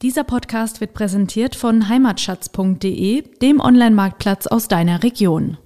[0.00, 5.58] Dieser Podcast wird präsentiert von heimatschatz.de, dem Online-Marktplatz aus deiner Region.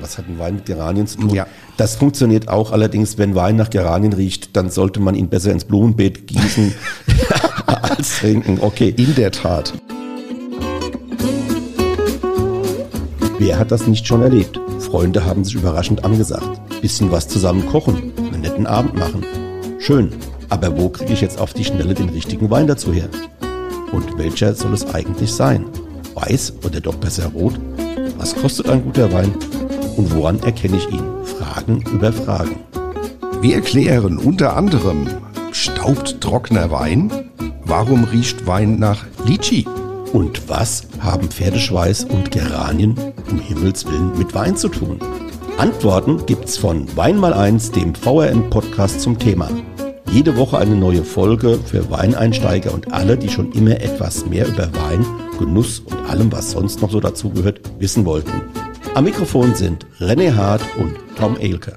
[0.00, 1.28] Was hat ein Wein mit Geranien zu tun?
[1.28, 1.46] Ja.
[1.76, 5.66] Das funktioniert auch allerdings, wenn Wein nach Geranien riecht, dann sollte man ihn besser ins
[5.66, 6.74] Blumenbeet gießen
[7.66, 8.60] als trinken.
[8.62, 8.94] Okay.
[8.96, 9.74] In der Tat.
[13.38, 14.58] Wer hat das nicht schon erlebt?
[14.78, 19.24] Freunde haben sich überraschend angesagt bisschen was zusammen kochen, einen netten Abend machen.
[19.78, 20.10] Schön,
[20.48, 23.08] aber wo kriege ich jetzt auf die Schnelle den richtigen Wein dazu her?
[23.92, 25.64] Und welcher soll es eigentlich sein?
[26.14, 27.54] Weiß oder doch besser rot?
[28.18, 29.32] Was kostet ein guter Wein?
[29.96, 31.04] Und woran erkenne ich ihn?
[31.24, 32.56] Fragen über Fragen.
[33.40, 35.06] Wir erklären unter anderem,
[35.52, 37.30] staubt trockener Wein?
[37.64, 39.66] Warum riecht Wein nach Litschi?
[40.12, 42.96] Und was haben Pferdeschweiß und Geranien
[43.30, 44.98] um Himmels Willen mit Wein zu tun?
[45.60, 49.50] Antworten gibt's von Wein mal eins, dem VRM-Podcast zum Thema.
[50.10, 54.72] Jede Woche eine neue Folge für Weineinsteiger und alle, die schon immer etwas mehr über
[54.72, 55.04] Wein,
[55.38, 58.40] Genuss und allem, was sonst noch so dazugehört, wissen wollten.
[58.94, 61.74] Am Mikrofon sind René Hart und Tom Elke.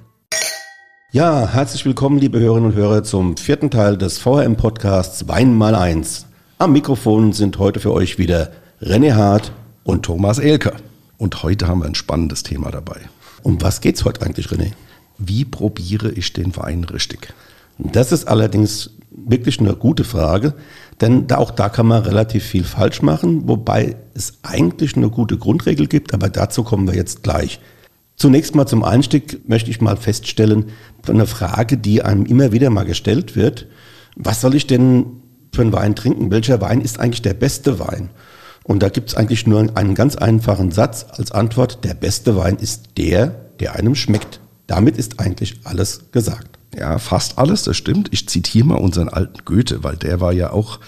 [1.12, 6.26] Ja, herzlich willkommen, liebe Hörerinnen und Hörer, zum vierten Teil des VRM-Podcasts Wein mal eins.
[6.58, 9.52] Am Mikrofon sind heute für euch wieder René Hart
[9.84, 10.72] und Thomas Elke.
[11.18, 13.02] Und heute haben wir ein spannendes Thema dabei.
[13.44, 14.72] Um was geht's heute eigentlich, René?
[15.18, 17.34] Wie probiere ich den Wein richtig?
[17.78, 20.54] Das ist allerdings wirklich eine gute Frage,
[21.02, 25.88] denn auch da kann man relativ viel falsch machen, wobei es eigentlich eine gute Grundregel
[25.88, 27.60] gibt, aber dazu kommen wir jetzt gleich.
[28.16, 30.66] Zunächst mal zum Einstieg möchte ich mal feststellen,
[31.08, 33.68] eine Frage, die einem immer wieder mal gestellt wird,
[34.16, 35.06] was soll ich denn
[35.52, 36.32] für einen Wein trinken?
[36.32, 38.10] Welcher Wein ist eigentlich der beste Wein?
[38.64, 42.58] Und da gibt es eigentlich nur einen ganz einfachen Satz als Antwort, der beste Wein
[42.58, 43.28] ist der,
[43.60, 44.40] der einem schmeckt.
[44.68, 46.60] Damit ist eigentlich alles gesagt.
[46.78, 48.10] Ja, fast alles, das stimmt.
[48.12, 50.80] Ich zitiere mal unseren alten Goethe, weil der war ja auch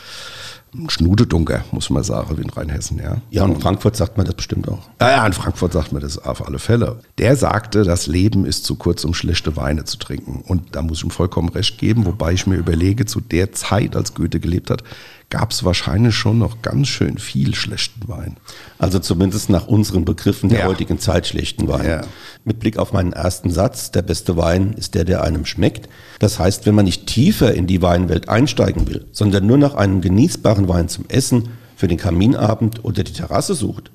[0.88, 3.18] Schnudedunker, muss man sagen, wie in Rheinhessen, ja.
[3.30, 4.90] Ja, und in Frankfurt sagt man das bestimmt auch.
[5.00, 7.00] Ja, ja, in Frankfurt sagt man das auf alle Fälle.
[7.18, 10.44] Der sagte, das Leben ist zu kurz, um schlechte Weine zu trinken.
[10.46, 13.96] Und da muss ich ihm vollkommen recht geben, wobei ich mir überlege, zu der Zeit,
[13.96, 14.84] als Goethe gelebt hat,
[15.30, 18.38] gab es wahrscheinlich schon noch ganz schön viel schlechten Wein.
[18.78, 20.66] Also zumindest nach unseren Begriffen der ja.
[20.66, 21.86] heutigen Zeit schlechten Wein.
[21.86, 22.02] Ja.
[22.44, 25.90] Mit Blick auf meinen ersten Satz, der beste Wein ist der, der einem schmeckt.
[26.19, 30.02] Das heißt, wenn man nicht tiefer in die Weinwelt einsteigen will, sondern nur nach einem
[30.02, 33.91] genießbaren Wein zum Essen, für den Kaminabend oder die Terrasse sucht,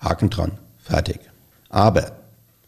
[0.00, 1.20] Haken dran, fertig.
[1.68, 2.12] Aber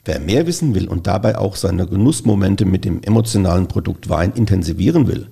[0.04, 5.06] wer mehr wissen will und dabei auch seine Genussmomente mit dem emotionalen Produkt Wein intensivieren
[5.06, 5.28] will,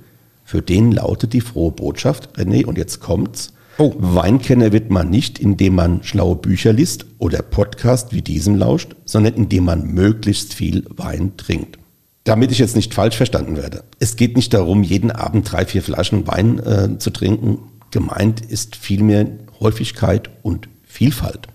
[0.48, 3.52] für den lautet die frohe Botschaft, René, und jetzt kommt's.
[3.76, 3.92] Oh.
[3.98, 9.34] Weinkenner wird man nicht, indem man schlaue Bücher liest oder Podcast wie diesem lauscht, sondern
[9.34, 11.78] indem man möglichst viel Wein trinkt.
[12.24, 13.84] Damit ich jetzt nicht falsch verstanden werde.
[13.98, 17.58] Es geht nicht darum, jeden Abend drei, vier Flaschen Wein äh, zu trinken.
[17.90, 19.26] Gemeint ist vielmehr
[19.60, 21.48] Häufigkeit und Vielfalt.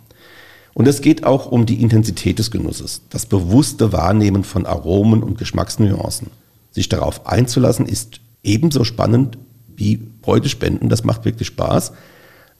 [0.75, 5.39] Und es geht auch um die Intensität des Genusses, das bewusste Wahrnehmen von Aromen und
[5.39, 6.27] Geschmacksnuancen.
[6.69, 9.37] Sich darauf einzulassen ist ebenso spannend
[9.75, 10.89] wie Freude spenden.
[10.89, 11.93] Das macht wirklich Spaß.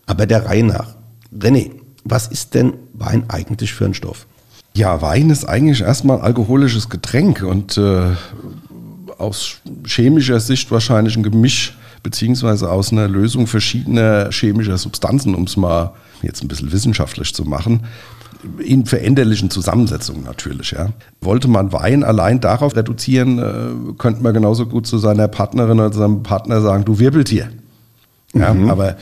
[0.05, 0.95] Aber der Reihe nach.
[1.37, 1.71] René,
[2.03, 4.25] was ist denn Wein eigentlich für ein Stoff?
[4.75, 8.07] Ja, Wein ist eigentlich erstmal alkoholisches Getränk und äh,
[9.17, 15.55] aus chemischer Sicht wahrscheinlich ein Gemisch beziehungsweise aus einer Lösung verschiedener chemischer Substanzen, um es
[15.55, 17.85] mal jetzt ein bisschen wissenschaftlich zu machen
[18.59, 20.71] in veränderlichen Zusammensetzungen natürlich.
[20.71, 20.89] Ja.
[21.21, 25.93] Wollte man Wein allein darauf reduzieren, äh, könnte man genauso gut zu seiner Partnerin oder
[25.93, 27.49] seinem Partner sagen, du Wirbeltier.
[28.33, 28.69] Ja, mhm.
[28.69, 28.97] Aber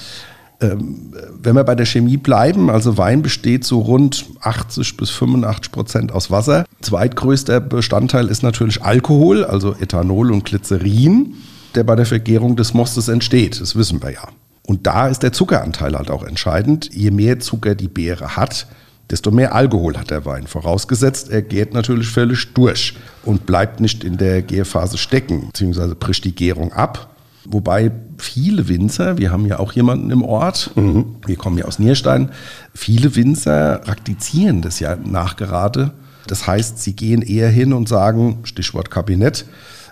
[0.62, 5.72] ähm, wenn wir bei der Chemie bleiben, also Wein besteht so rund 80 bis 85
[5.72, 6.66] Prozent aus Wasser.
[6.82, 11.34] Zweitgrößter Bestandteil ist natürlich Alkohol, also Ethanol und Glycerin,
[11.74, 13.60] der bei der Vergärung des Mostes entsteht.
[13.60, 14.28] Das wissen wir ja.
[14.68, 16.94] Und da ist der Zuckeranteil halt auch entscheidend.
[16.94, 18.68] Je mehr Zucker die Beere hat,
[19.12, 20.48] desto mehr Alkohol hat der Wein.
[20.48, 26.24] Vorausgesetzt, er gärt natürlich völlig durch und bleibt nicht in der Gärphase stecken, beziehungsweise bricht
[26.24, 27.10] die Gärung ab.
[27.46, 31.16] Wobei viele Winzer, wir haben ja auch jemanden im Ort, mhm.
[31.26, 32.32] wir kommen ja aus Nierstein,
[32.74, 35.92] viele Winzer praktizieren das ja nachgerade.
[36.28, 39.46] Das heißt, sie gehen eher hin und sagen, Stichwort Kabinett,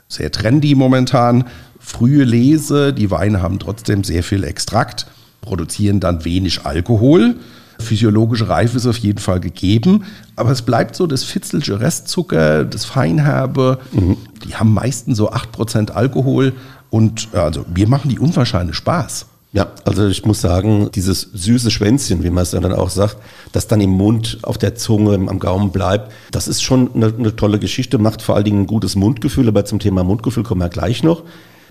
[0.07, 1.45] sehr trendy momentan,
[1.79, 5.07] frühe Lese, die Weine haben trotzdem sehr viel Extrakt,
[5.41, 7.35] produzieren dann wenig Alkohol
[7.79, 10.03] Physiologische Reife ist auf jeden Fall gegeben,
[10.35, 13.79] aber es bleibt so das Fitzelsche Restzucker, das Feinherbe.
[13.91, 14.17] Mhm.
[14.45, 16.53] Die haben meistens so 8% Alkohol
[16.89, 19.27] und also wir machen die unwahrscheinlich Spaß.
[19.51, 23.17] Ja, also ich muss sagen, dieses süße Schwänzchen, wie man es dann auch sagt,
[23.51, 27.35] das dann im Mund, auf der Zunge, am Gaumen bleibt, das ist schon eine, eine
[27.35, 30.69] tolle Geschichte, macht vor allen Dingen ein gutes Mundgefühl, aber zum Thema Mundgefühl kommen wir
[30.69, 31.23] gleich noch.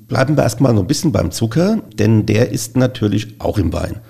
[0.09, 4.01] Bleiben wir erstmal noch ein bisschen beim Zucker, denn der ist natürlich auch im Wein.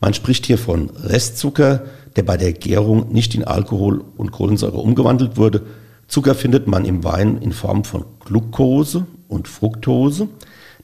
[0.00, 1.84] Man spricht hier von Restzucker,
[2.16, 5.62] der bei der Gärung nicht in Alkohol und Kohlensäure umgewandelt wurde.
[6.08, 10.28] Zucker findet man im Wein in Form von Glucose und Fructose.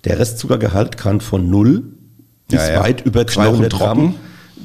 [0.05, 1.85] Der Restzuckergehalt kann von 0
[2.49, 2.81] bis ja, ja.
[2.83, 4.15] weit über 200 Gramm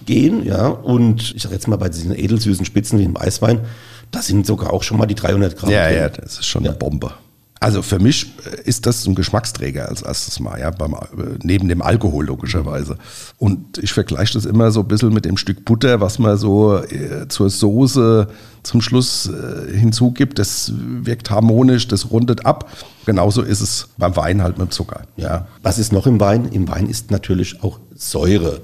[0.05, 0.45] gehen.
[0.45, 3.61] Ja, und ich sage jetzt mal bei diesen edelsüßen Spitzen wie im Eiswein,
[4.11, 5.69] da sind sogar auch schon mal die 300 Gramm.
[5.69, 5.97] Ja, drin.
[5.97, 7.13] ja, das ist schon eine Bombe.
[7.59, 10.97] Also für mich äh, ist das ein Geschmacksträger als erstes Mal, ja, beim, äh,
[11.43, 12.97] neben dem Alkohol logischerweise.
[13.37, 16.77] Und ich vergleiche das immer so ein bisschen mit dem Stück Butter, was man so
[16.77, 18.27] äh, zur Soße
[18.63, 20.37] zum Schluss äh, hinzugibt.
[20.37, 22.69] Das wirkt harmonisch, das rundet ab.
[23.05, 25.03] Genauso ist es beim Wein halt mit Zucker.
[25.15, 25.47] Ja.
[25.63, 26.49] Was ist noch im Wein?
[26.51, 28.61] Im Wein ist natürlich auch Säure.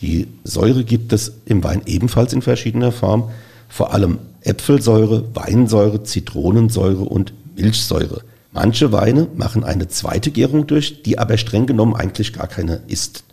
[0.00, 3.30] Die Säure gibt es im Wein ebenfalls in verschiedener Form.
[3.68, 8.22] Vor allem Äpfelsäure, Weinsäure, Zitronensäure und Milchsäure.
[8.52, 13.24] Manche Weine machen eine zweite Gärung durch, die aber streng genommen eigentlich gar keine ist.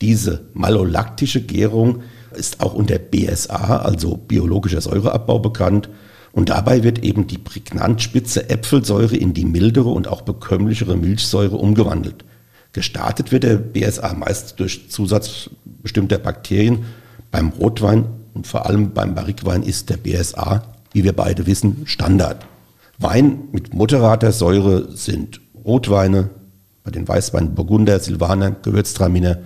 [0.00, 2.02] Diese malolaktische Gärung
[2.34, 5.88] ist auch unter BSA, also biologischer Säureabbau, bekannt.
[6.32, 11.56] Und dabei wird eben die prägnant spitze Äpfelsäure in die mildere und auch bekömmlichere Milchsäure
[11.56, 12.24] umgewandelt.
[12.72, 16.84] Gestartet wird der BSA meist durch Zusatz bestimmter Bakterien.
[17.32, 20.62] Beim Rotwein und vor allem beim Barrikwein ist der BSA,
[20.92, 22.46] wie wir beide wissen, Standard.
[23.00, 26.28] Wein mit moderater Säure sind Rotweine,
[26.84, 29.38] bei den Weißweinen Burgunder, Silvaner, Gewürztraminer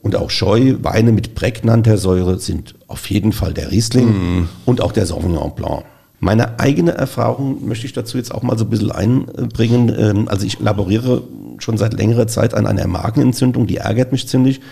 [0.00, 0.76] und auch Scheu.
[0.80, 4.48] Weine mit prägnanter Säure sind auf jeden Fall der Riesling mm.
[4.64, 5.84] und auch der Sauvignon Blanc.
[6.18, 9.94] Meine eigene Erfahrung möchte ich dazu jetzt auch mal so ein bisschen einbringen.
[9.98, 11.22] Ähm, also ich laboriere
[11.58, 14.62] schon seit längerer Zeit an einer Magenentzündung, die ärgert mich ziemlich.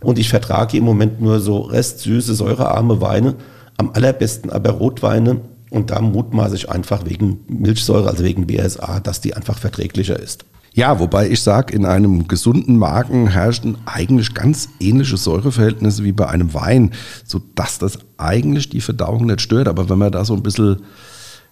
[0.00, 3.36] Und ich vertrage im Moment nur so restsüße, säurearme Weine.
[3.76, 5.40] Am allerbesten aber Rotweine
[5.70, 10.44] und da mutmaße ich einfach wegen Milchsäure, also wegen BSA, dass die einfach verträglicher ist.
[10.72, 16.28] Ja, wobei ich sage, in einem gesunden Magen herrschen eigentlich ganz ähnliche Säureverhältnisse wie bei
[16.28, 16.92] einem Wein,
[17.24, 19.68] sodass das eigentlich die Verdauung nicht stört.
[19.68, 20.82] Aber wenn man da so ein bisschen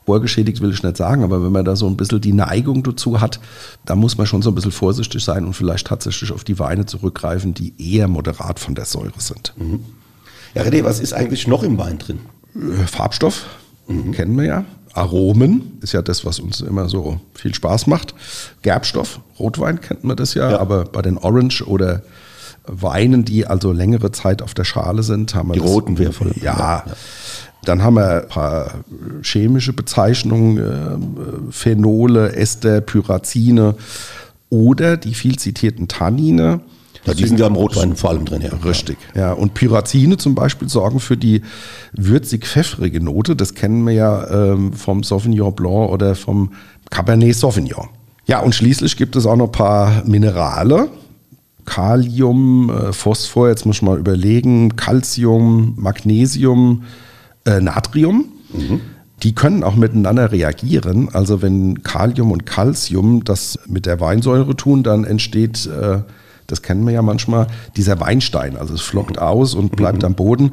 [0.05, 3.21] vorgeschädigt will ich nicht sagen, aber wenn man da so ein bisschen die Neigung dazu
[3.21, 3.41] hat,
[3.87, 6.87] da muss man schon so ein bisschen vorsichtig sein und vielleicht tatsächlich auf die Weine
[6.87, 9.55] zurückgreifen, die eher moderat von der Säure sind.
[9.57, 9.81] Mhm.
[10.55, 12.21] Ja, René, was ist eigentlich noch im Wein drin?
[12.55, 13.47] Äh, Farbstoff,
[13.87, 14.13] mhm.
[14.13, 14.65] kennen wir ja.
[14.95, 18.15] Aromen ist ja das, was uns immer so viel Spaß macht.
[18.63, 20.61] Gerbstoff, Rotwein kennt man das ja, ja.
[20.61, 22.03] aber bei den Orange oder
[22.67, 26.13] Weinen, die also längere Zeit auf der Schale sind, haben wir die das, roten wäre
[26.13, 26.33] voll.
[26.41, 26.85] Ja.
[26.87, 26.97] ja.
[27.65, 28.85] Dann haben wir ein paar
[29.23, 33.75] chemische Bezeichnungen, äh, Phenole, Ester, Pyrazine
[34.49, 36.61] oder die viel zitierten Tannine
[37.07, 38.51] ja, die sind ja im Rotwein vor allem drin, ja.
[38.65, 38.97] Richtig.
[39.15, 41.43] Ja, und Pyrazine zum Beispiel sorgen für die
[41.93, 43.37] würzig-pfeffrige Note.
[43.37, 46.53] Das kennen wir ja ähm, vom Sauvignon Blanc oder vom
[46.91, 47.89] Cabernet Sauvignon.
[48.27, 50.89] Ja, und schließlich gibt es auch noch ein paar Minerale.
[51.67, 56.85] Kalium, äh, Phosphor, jetzt muss ich mal überlegen, Calcium, Magnesium,
[57.45, 58.27] äh, Natrium.
[58.53, 58.81] Mhm.
[59.23, 61.09] Die können auch miteinander reagieren.
[61.13, 66.01] Also wenn Kalium und Calcium das mit der Weinsäure tun, dann entsteht äh,
[66.47, 68.57] das kennen wir ja manchmal, dieser Weinstein.
[68.57, 70.07] Also es flockt aus und bleibt mhm.
[70.07, 70.53] am Boden.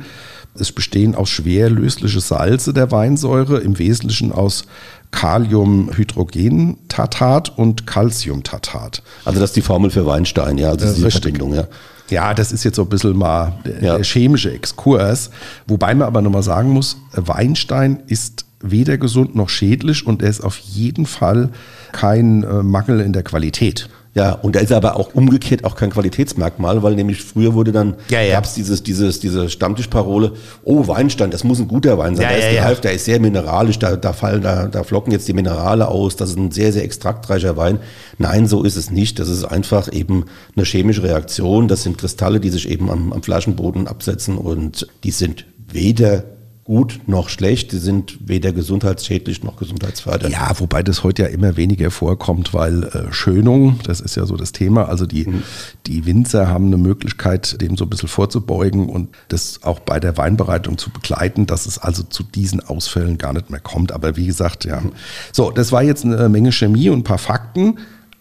[0.54, 4.66] Es bestehen aus schwer lösliche Salze der Weinsäure, im Wesentlichen aus
[5.12, 9.02] Kaliumhydrogentatat und Calciumtatat.
[9.24, 11.68] Also das ist die Formel für Weinstein, ja, also diese Verbindung, ja.
[12.10, 13.98] Ja, das ist jetzt so ein bisschen mal der, ja.
[14.04, 15.30] chemische Exkurs.
[15.66, 20.42] Wobei man aber nochmal sagen muss, Weinstein ist weder gesund noch schädlich und er ist
[20.42, 21.52] auf jeden Fall
[21.94, 23.88] kein äh, Mangel in der Qualität.
[24.14, 27.96] Ja, und da ist aber auch umgekehrt auch kein Qualitätsmerkmal, weil nämlich früher wurde dann,
[28.10, 28.36] ja, ja.
[28.36, 30.34] gab es dieses, dieses, diese Stammtischparole,
[30.66, 33.06] oh, Weinstein, das muss ein guter Wein sein, ja, der, ist ja, gehalf, der ist
[33.06, 36.52] sehr mineralisch, da, da fallen, da, da flocken jetzt die Minerale aus, das ist ein
[36.52, 37.80] sehr, sehr extraktreicher Wein.
[38.18, 39.18] Nein, so ist es nicht.
[39.18, 40.26] Das ist einfach eben
[40.56, 41.68] eine chemische Reaktion.
[41.68, 46.24] Das sind Kristalle, die sich eben am, am Flaschenboden absetzen und die sind weder
[46.64, 47.72] gut noch schlecht.
[47.72, 50.34] Die sind weder gesundheitsschädlich noch gesundheitsfördernd.
[50.34, 54.38] Ja, wobei das heute ja immer weniger vorkommt, weil äh, Schönung, das ist ja so
[54.38, 54.86] das Thema.
[54.86, 55.44] Also die, mhm.
[55.88, 60.18] die Winzer haben eine Möglichkeit, dem so ein bisschen vorzubeugen und das auch bei der
[60.18, 63.92] Weinbereitung zu begleiten, dass es also zu diesen Ausfällen gar nicht mehr kommt.
[63.92, 64.82] Aber wie gesagt, ja.
[64.82, 64.92] Mhm.
[65.32, 67.80] So, das war jetzt eine Menge Chemie und ein paar Fakten.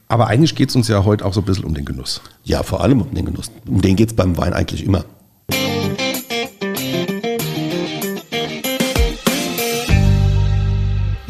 [0.08, 2.20] Aber eigentlich geht es uns ja heute auch so ein bisschen um den Genuss.
[2.42, 3.52] Ja, vor allem um den Genuss.
[3.68, 5.04] Um den geht es beim Wein eigentlich immer.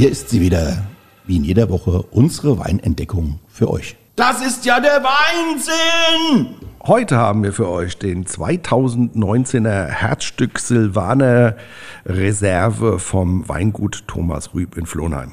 [0.00, 0.82] Hier ist sie wieder,
[1.26, 3.98] wie in jeder Woche, unsere Weinentdeckung für euch.
[4.16, 6.54] Das ist ja der Weinsinn!
[6.86, 11.54] Heute haben wir für euch den 2019er Herzstück Silvaner
[12.06, 15.32] Reserve vom Weingut Thomas Rüb in Flohnheim.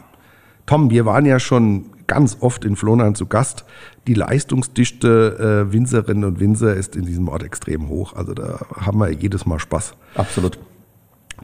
[0.66, 3.64] Tom, wir waren ja schon ganz oft in Flohnheim zu Gast.
[4.06, 8.18] Die Leistungsdichte äh, Winzerinnen und Winzer ist in diesem Ort extrem hoch.
[8.18, 9.94] Also da haben wir jedes Mal Spaß.
[10.16, 10.60] Absolut.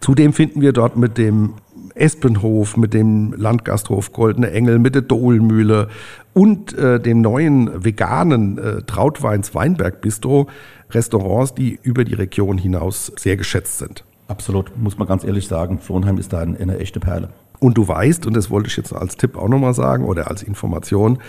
[0.02, 1.54] Zudem finden wir dort mit dem
[1.96, 5.90] Espenhof, mit dem Landgasthof Goldene Engel, mit der Dohlmühle
[6.34, 10.48] und äh, dem neuen veganen äh, Trautweins Weinberg Bistro
[10.92, 14.04] Restaurants, die über die Region hinaus sehr geschätzt sind.
[14.28, 15.80] Absolut, muss man ganz ehrlich sagen.
[15.80, 17.30] Flohnheim ist da eine, eine echte Perle.
[17.60, 20.44] Und du weißt, und das wollte ich jetzt als Tipp auch nochmal sagen oder als
[20.44, 21.20] Information,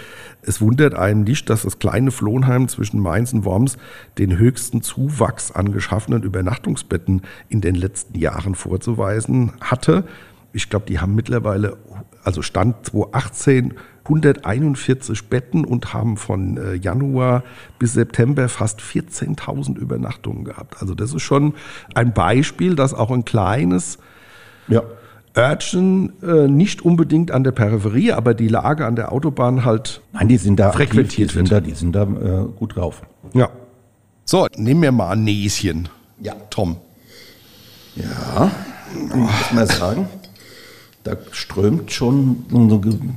[0.42, 3.76] es wundert einen nicht, dass das kleine Flohnheim zwischen Mainz und Worms
[4.18, 10.04] den höchsten Zuwachs an geschaffenen Übernachtungsbetten in den letzten Jahren vorzuweisen hatte.
[10.54, 11.76] Ich glaube, die haben mittlerweile,
[12.22, 17.42] also Stand 2018, 141 Betten und haben von äh, Januar
[17.78, 20.76] bis September fast 14.000 Übernachtungen gehabt.
[20.80, 21.54] Also das ist schon
[21.94, 23.98] ein Beispiel, dass auch ein kleines
[24.68, 24.82] ja.
[25.36, 30.28] Örtchen äh, nicht unbedingt an der Peripherie, aber die Lage an der Autobahn halt Nein,
[30.28, 33.02] die sind da frequentiert aktiv, die sind da, die sind da äh, gut drauf.
[33.32, 33.48] Ja.
[34.24, 35.88] So, nehmen wir mal ein Näschen.
[36.20, 36.34] Ja.
[36.50, 36.76] Tom.
[37.96, 38.50] Ja,
[39.14, 40.08] muss man sagen.
[41.04, 42.44] Da strömt schon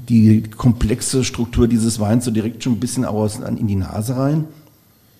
[0.09, 4.45] die komplexe Struktur dieses Weins so direkt schon ein bisschen aus, in die Nase rein.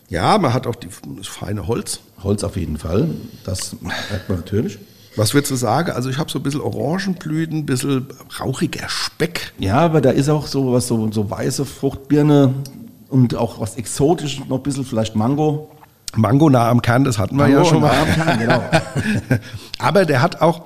[0.10, 2.02] Ja, man hat auch die, das feine Holz.
[2.24, 3.10] Holz auf jeden Fall,
[3.46, 4.80] das merkt man natürlich.
[5.16, 5.92] Was würdest du sagen?
[5.92, 8.08] Also ich habe so ein bisschen Orangenblüten, ein bisschen
[8.40, 9.54] rauchiger Speck.
[9.58, 12.54] Ja, aber da ist auch so was, so, so weiße Fruchtbirne
[13.10, 15.72] und auch was Exotisches, noch ein bisschen vielleicht Mango.
[16.16, 17.94] Mango nah am Kern, das hatten wir Mango ja schon mal.
[17.94, 18.64] Nah am Kern, genau.
[19.80, 20.66] aber der hat auch,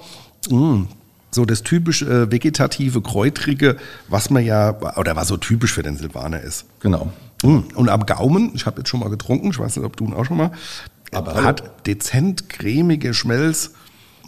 [0.49, 0.87] mh, mm,
[1.33, 3.77] so das typisch äh, vegetative, kräutrige,
[4.09, 6.65] was man ja, oder was so typisch für den Silvaner ist.
[6.81, 7.11] Genau.
[7.43, 7.59] Mm.
[7.75, 10.13] Und am Gaumen, ich habe jetzt schon mal getrunken, ich weiß nicht, ob du ihn
[10.13, 10.51] auch schon mal,
[11.11, 13.71] aber hat dezent cremige Schmelz,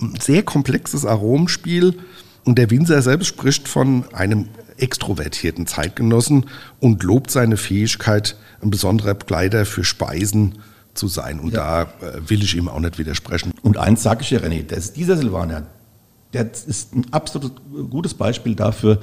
[0.01, 1.99] ein sehr komplexes Aromenspiel
[2.45, 6.47] und der Winzer selbst spricht von einem extrovertierten Zeitgenossen
[6.79, 10.59] und lobt seine Fähigkeit, ein besonderer Begleiter für Speisen
[10.93, 11.39] zu sein.
[11.39, 11.85] Und ja.
[12.01, 13.53] da äh, will ich ihm auch nicht widersprechen.
[13.61, 15.67] Und eins sage ich dir, René, das ist dieser Silvaner,
[16.33, 17.53] der ist ein absolut
[17.89, 18.99] gutes Beispiel dafür,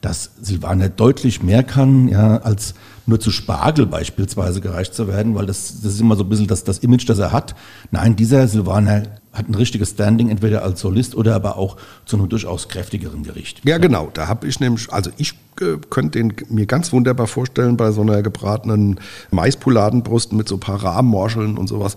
[0.00, 2.74] dass Silvaner deutlich mehr kann, ja, als
[3.06, 6.46] nur zu Spargel beispielsweise gereicht zu werden, weil das, das ist immer so ein bisschen
[6.46, 7.54] das, das Image, das er hat.
[7.90, 12.28] Nein, dieser Silvaner hat ein richtiges Standing, entweder als Solist oder aber auch zu einem
[12.28, 13.60] durchaus kräftigeren Gericht.
[13.64, 14.10] Ja, genau.
[14.12, 18.00] Da habe ich nämlich, also ich äh, könnte den mir ganz wunderbar vorstellen bei so
[18.00, 18.98] einer gebratenen
[19.30, 21.96] Maispoladenbrust mit so ein paar Rahmenmorscheln und sowas.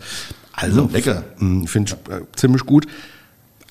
[0.51, 1.23] Also, lecker.
[1.37, 2.85] Hm, finde ich äh, ziemlich gut.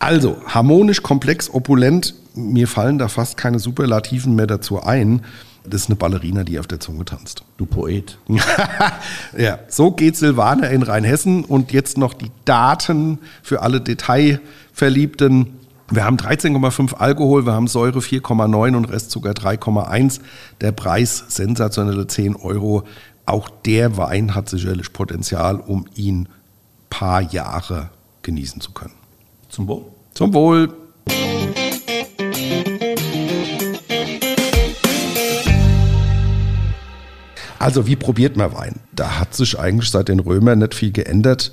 [0.03, 2.17] Also, harmonisch, komplex, opulent.
[2.35, 5.23] Mir fallen da fast keine Superlativen mehr dazu ein.
[5.65, 7.45] Das ist eine Ballerina, die auf der Zunge tanzt.
[7.57, 8.19] Du Poet.
[9.39, 11.45] ja, so geht Silvaner in Rheinhessen.
[11.45, 15.59] Und jetzt noch die Daten für alle Detailverliebten.
[15.89, 20.21] Wir haben 13,5 Alkohol, wir haben Säure 4,9 und Restzucker 3,1.
[20.61, 22.83] Der Preis sensationelle 10 Euro.
[23.25, 26.29] Auch der Wein hat sicherlich Potenzial, um ihn
[26.91, 27.91] paar Jahre
[28.23, 29.02] genießen zu können.
[29.53, 29.85] Zum Wohl.
[30.15, 30.73] Zum Wohl.
[37.59, 38.81] Also wie probiert man Wein?
[38.93, 41.53] Da hat sich eigentlich seit den Römern nicht viel geändert.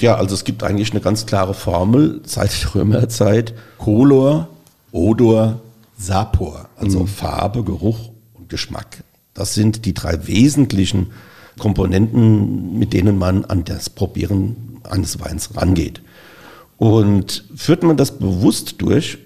[0.00, 3.54] Ja, also es gibt eigentlich eine ganz klare Formel seit der Römerzeit.
[3.78, 4.48] Color,
[4.90, 5.60] Odor,
[5.96, 6.68] Sapor.
[6.74, 7.06] Also mhm.
[7.06, 9.04] Farbe, Geruch und Geschmack.
[9.32, 11.12] Das sind die drei wesentlichen
[11.56, 16.02] Komponenten, mit denen man an das Probieren eines Weins rangeht.
[16.78, 19.18] Und führt man das bewusst durch,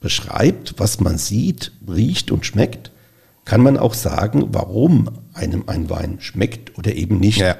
[0.00, 2.90] beschreibt, was man sieht, riecht und schmeckt,
[3.44, 7.38] kann man auch sagen, warum einem ein Wein schmeckt oder eben nicht.
[7.38, 7.56] Ja.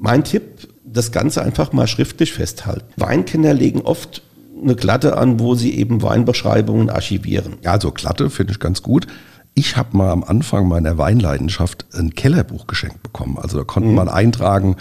[0.00, 2.92] Mein Tipp, das Ganze einfach mal schriftlich festhalten.
[2.96, 4.22] Weinkenner legen oft
[4.60, 7.54] eine Glatte an, wo sie eben Weinbeschreibungen archivieren.
[7.62, 9.06] Ja, also Glatte finde ich ganz gut.
[9.54, 13.38] Ich habe mal am Anfang meiner Weinleidenschaft ein Kellerbuch geschenkt bekommen.
[13.38, 13.94] Also da konnte mhm.
[13.94, 14.76] man eintragen,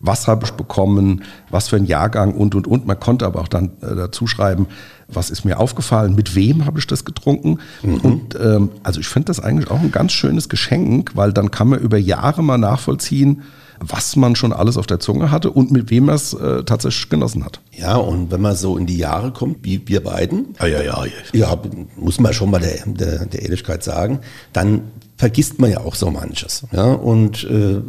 [0.00, 2.86] was habe ich bekommen, was für ein Jahrgang und, und, und.
[2.86, 4.66] Man konnte aber auch dann äh, dazu schreiben,
[5.08, 7.58] was ist mir aufgefallen, mit wem habe ich das getrunken.
[7.82, 7.96] Mhm.
[7.98, 11.68] Und ähm, also ich finde das eigentlich auch ein ganz schönes Geschenk, weil dann kann
[11.68, 13.42] man über Jahre mal nachvollziehen,
[13.80, 17.08] was man schon alles auf der Zunge hatte und mit wem man es äh, tatsächlich
[17.10, 17.60] genossen hat.
[17.72, 21.06] Ja, und wenn man so in die Jahre kommt, wie wir beiden, ja, ja, ja.
[21.32, 21.58] ja,
[21.96, 24.20] muss man schon mal der, der, der Ehrlichkeit sagen,
[24.52, 24.82] dann
[25.16, 26.64] vergisst man ja auch so manches.
[26.72, 27.80] Ja, und äh,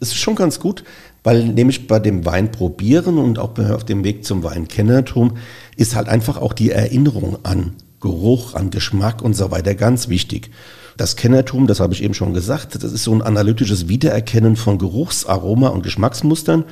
[0.00, 0.84] es ist schon ganz gut,
[1.24, 5.36] weil nämlich bei dem Wein probieren und auch auf dem Weg zum Weinkennertum
[5.76, 10.50] ist halt einfach auch die Erinnerung an Geruch, an Geschmack und so weiter ganz wichtig.
[10.96, 14.78] Das Kennertum, das habe ich eben schon gesagt, das ist so ein analytisches Wiedererkennen von
[14.78, 16.64] Geruchsaroma und Geschmacksmustern.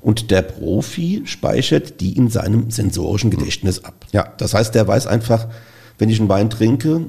[0.00, 4.06] Und der Profi speichert die in seinem sensorischen Gedächtnis ab.
[4.12, 4.28] Ja.
[4.38, 5.48] Das heißt, der weiß einfach,
[5.98, 7.06] wenn ich einen Wein trinke,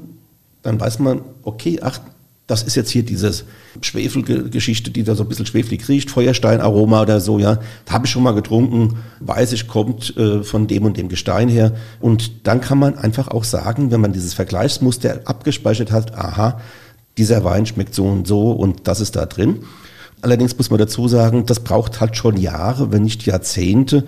[0.62, 2.00] dann weiß man, okay, ach,
[2.48, 3.44] das ist jetzt hier dieses
[3.82, 7.60] Schwefelgeschichte, die da so ein bisschen schwefelig riecht, Feuersteinaroma oder so, ja.
[7.88, 11.76] Habe ich schon mal getrunken, weiß ich, kommt äh, von dem und dem Gestein her.
[12.00, 16.58] Und dann kann man einfach auch sagen, wenn man dieses Vergleichsmuster abgespeichert hat, aha,
[17.18, 19.58] dieser Wein schmeckt so und so und das ist da drin.
[20.22, 24.04] Allerdings muss man dazu sagen, das braucht halt schon Jahre, wenn nicht Jahrzehnte.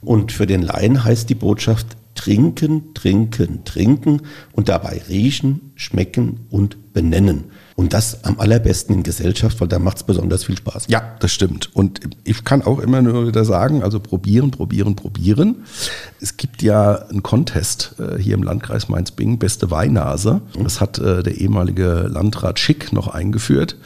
[0.00, 1.86] Und für den Laien heißt die Botschaft,
[2.16, 4.22] trinken, trinken, trinken
[4.52, 7.44] und dabei riechen, schmecken und benennen.
[7.76, 10.84] Und das am allerbesten in Gesellschaft, weil da macht es besonders viel Spaß.
[10.88, 11.74] Ja, das stimmt.
[11.74, 15.64] Und ich kann auch immer nur wieder sagen, also probieren, probieren, probieren.
[16.20, 20.40] Es gibt ja einen Contest äh, hier im Landkreis Mainz-Bingen, beste Weinnase.
[20.62, 23.76] Das hat äh, der ehemalige Landrat Schick noch eingeführt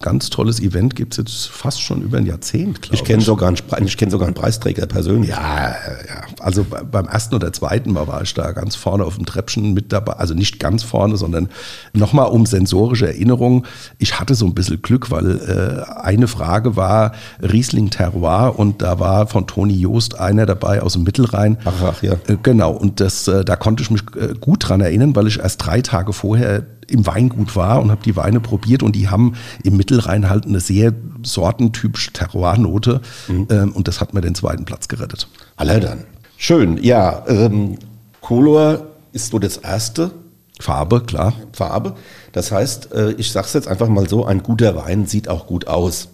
[0.00, 3.04] ganz tolles Event gibt es jetzt fast schon über ein Jahrzehnt, glaube ich.
[3.04, 5.30] Kenn sogar einen, ich kenne sogar einen Preisträger persönlich.
[5.30, 6.22] Ja, ja.
[6.38, 9.92] Also beim ersten oder zweiten Mal war ich da ganz vorne auf dem Treppchen mit
[9.92, 10.12] dabei.
[10.14, 11.48] Also nicht ganz vorne, sondern
[11.92, 13.66] nochmal um sensorische Erinnerung.
[13.98, 19.00] Ich hatte so ein bisschen Glück, weil äh, eine Frage war Riesling Terroir und da
[19.00, 21.58] war von Toni Joost einer dabei aus dem Mittelrhein.
[21.64, 22.12] Ach, ach ja.
[22.12, 22.70] Äh, genau.
[22.70, 25.80] Und das, äh, da konnte ich mich äh, gut dran erinnern, weil ich erst drei
[25.82, 30.28] Tage vorher im Weingut war und habe die Weine probiert und die haben im Mittelrhein
[30.28, 30.92] halt eine sehr
[31.22, 33.46] sortentypische Terroirnote mhm.
[33.50, 35.28] ähm, und das hat mir den zweiten Platz gerettet.
[35.56, 36.04] Alle dann.
[36.36, 37.24] Schön, ja.
[37.26, 37.78] Ähm,
[38.20, 40.12] Color ist so das erste.
[40.60, 41.34] Farbe, klar.
[41.52, 41.94] Farbe.
[42.32, 45.46] Das heißt, äh, ich sage es jetzt einfach mal so, ein guter Wein sieht auch
[45.46, 46.08] gut aus.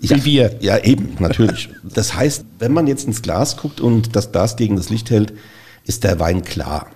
[0.00, 0.56] Ja, Wie wir.
[0.60, 1.70] Ja, eben, natürlich.
[1.82, 5.32] Das heißt, wenn man jetzt ins Glas guckt und das Glas gegen das Licht hält,
[5.84, 6.86] ist der Wein klar.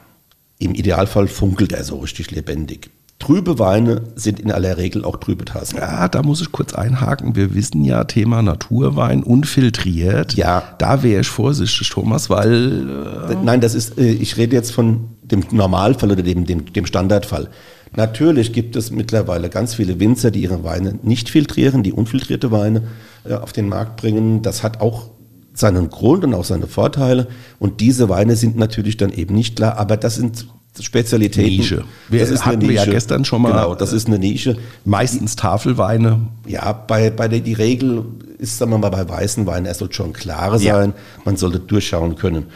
[0.61, 2.90] Im Idealfall funkelt er so richtig lebendig.
[3.19, 5.76] Trübe Weine sind in aller Regel auch trübe Tassen.
[5.76, 7.35] Ja, da muss ich kurz einhaken.
[7.35, 10.35] Wir wissen ja, Thema Naturwein, unfiltriert.
[10.35, 10.62] Ja.
[10.79, 12.88] Da wäre ich vorsichtig, Thomas, weil.
[13.31, 16.87] Äh Nein, das ist, äh, ich rede jetzt von dem Normalfall oder dem, dem, dem
[16.87, 17.49] Standardfall.
[17.97, 22.83] Natürlich gibt es mittlerweile ganz viele Winzer, die ihre Weine nicht filtrieren, die unfiltrierte Weine
[23.25, 24.43] äh, auf den Markt bringen.
[24.43, 25.11] Das hat auch
[25.52, 27.26] seinen Grund und auch seine Vorteile.
[27.58, 30.47] Und diese Weine sind natürlich dann eben nicht klar, aber das sind
[30.78, 31.50] Spezialitäten.
[31.50, 31.85] Nische.
[32.09, 32.80] Wir, das ist hatten eine Nische.
[32.80, 33.52] wir ja gestern schon mal.
[33.52, 34.56] Genau, das ist eine Nische.
[34.85, 36.21] Meistens Tafelweine.
[36.47, 38.04] Ja, bei, bei der, die Regel
[38.39, 40.91] ist, sagen wir mal, bei weißen Weinen, er sollte schon klare sein.
[40.91, 41.23] Ja.
[41.25, 42.47] Man sollte durchschauen können.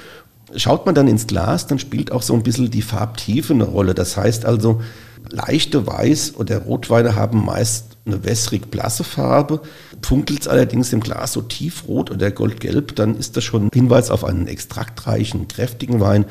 [0.57, 3.95] Schaut man dann ins Glas, dann spielt auch so ein bisschen die Farbtiefe eine Rolle.
[3.95, 4.81] Das heißt also,
[5.29, 9.61] leichte Weiß- oder Rotweine haben meist eine wässrig blasse Farbe.
[10.03, 14.11] Funkelt es allerdings im Glas so tiefrot oder goldgelb, dann ist das schon ein Hinweis
[14.11, 16.27] auf einen extraktreichen, kräftigen Wein,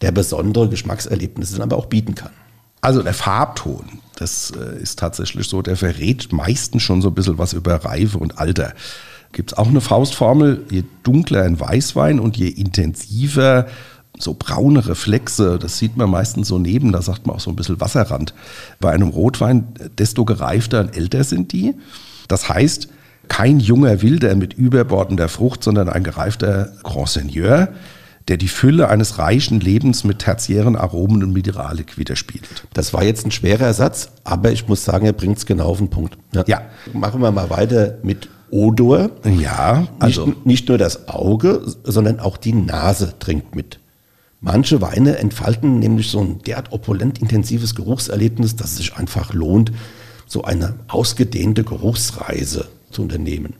[0.00, 2.30] der besondere Geschmackserlebnisse dann aber auch bieten kann.
[2.80, 7.38] Also der Farbton, das äh, ist tatsächlich so, der verrät meistens schon so ein bisschen
[7.38, 8.74] was über Reife und Alter.
[9.32, 13.66] Gibt es auch eine Faustformel, je dunkler ein Weißwein und je intensiver
[14.18, 17.56] so braune Reflexe, das sieht man meistens so neben, da sagt man auch so ein
[17.56, 18.34] bisschen Wasserrand.
[18.80, 21.74] Bei einem Rotwein, desto gereifter und älter sind die.
[22.28, 22.88] Das heißt,
[23.28, 27.68] kein junger Wilder mit überbordender Frucht, sondern ein gereifter Grand Seigneur,
[28.28, 32.66] der die Fülle eines reichen Lebens mit tertiären Aromen und Mineralik widerspiegelt.
[32.72, 35.78] Das war jetzt ein schwerer Satz, aber ich muss sagen, er bringt es genau auf
[35.78, 36.16] den Punkt.
[36.32, 36.44] Ja.
[36.46, 36.62] ja.
[36.92, 39.10] Machen wir mal weiter mit Odor.
[39.24, 40.26] Ja, also.
[40.26, 43.78] Nicht, nicht nur das Auge, sondern auch die Nase trinkt mit.
[44.40, 49.72] Manche Weine entfalten nämlich so ein derart opulent intensives Geruchserlebnis, dass es sich einfach lohnt,
[50.26, 53.54] so eine ausgedehnte Geruchsreise zu unternehmen.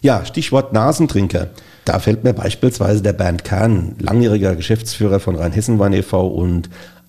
[0.00, 1.50] Ja, Stichwort Nasentrinker.
[1.84, 6.26] Da fällt mir beispielsweise der Bernd Kahn, langjähriger Geschäftsführer von Rheinhessen-Wein e.V.
[6.26, 6.68] und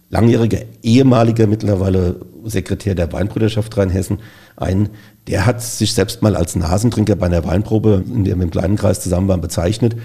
[0.10, 4.20] langjähriger ehemaliger mittlerweile Sekretär der Weinbrüderschaft Rheinhessen
[4.58, 4.90] ein.
[5.28, 8.76] Der hat sich selbst mal als Nasentrinker bei einer Weinprobe, in der wir im kleinen
[8.76, 9.96] Kreis zusammen waren, bezeichnet.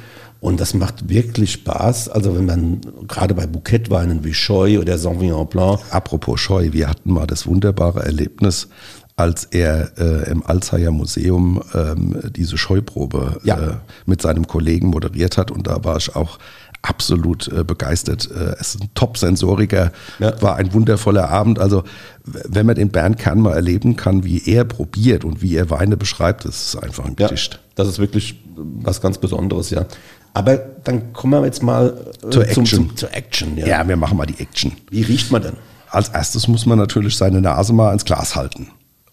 [0.41, 2.09] Und das macht wirklich Spaß.
[2.09, 5.81] Also wenn man gerade bei Bouquetweinen wie Scheu oder Sauvignon Blanc.
[5.91, 8.69] Apropos Scheu, wir hatten mal das wunderbare Erlebnis,
[9.17, 13.59] als er äh, im Alzheimer Museum ähm, diese Scheuprobe ja.
[13.59, 13.75] äh,
[14.05, 15.51] mit seinem Kollegen moderiert hat.
[15.51, 16.39] Und da war ich auch
[16.83, 18.31] absolut äh, begeistert.
[18.31, 20.41] Äh, es ist ein Top-Sensoriker, ja.
[20.43, 21.59] war ein wundervoller Abend.
[21.59, 21.85] Also
[22.25, 25.97] wenn man den Bernd Kern mal erleben kann, wie er probiert und wie er Weine
[25.97, 27.55] beschreibt, das ist einfach ein Gedicht.
[27.55, 29.87] Ja, das ist wirklich was ganz Besonderes, ja.
[30.35, 32.67] Aber dann kommen wir jetzt mal äh, zur Action.
[32.67, 33.67] Zum, zur Action ja.
[33.67, 34.73] ja, wir machen mal die Action.
[34.91, 35.55] Wie riecht man denn?
[35.89, 38.69] Als erstes muss man natürlich seine Nase mal ins Glas halten,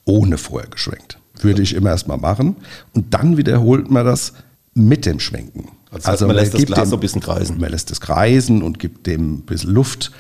[0.06, 1.18] ohne vorher geschwenkt.
[1.42, 2.58] Würde ich immer erst mal machen.
[2.94, 4.34] Und dann wiederholt man das
[4.74, 5.70] mit dem Schwenken.
[5.92, 7.60] Also, also man lässt das Glas dem, so ein bisschen kreisen.
[7.60, 10.12] Man lässt es kreisen und gibt dem ein bisschen Luft.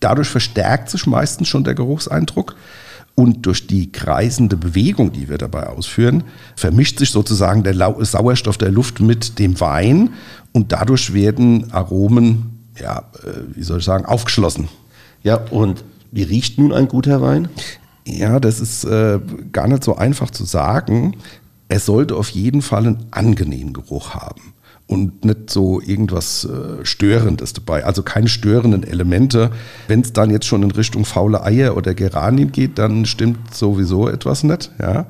[0.00, 2.56] Dadurch verstärkt sich meistens schon der Geruchseindruck.
[3.14, 6.24] Und durch die kreisende Bewegung, die wir dabei ausführen,
[6.56, 10.10] vermischt sich sozusagen der Sauerstoff der Luft mit dem Wein
[10.52, 14.68] und dadurch werden Aromen, ja, äh, wie soll ich sagen, aufgeschlossen.
[15.22, 17.48] Ja, und wie riecht nun ein guter Wein?
[18.06, 19.20] Ja, das ist äh,
[19.52, 21.16] gar nicht so einfach zu sagen.
[21.68, 24.54] Er sollte auf jeden Fall einen angenehmen Geruch haben
[24.90, 27.84] und nicht so irgendwas äh, Störendes dabei.
[27.84, 29.52] Also keine störenden Elemente.
[29.86, 34.08] Wenn es dann jetzt schon in Richtung faule Eier oder Geranien geht, dann stimmt sowieso
[34.08, 34.72] etwas nicht.
[34.80, 35.06] Ja.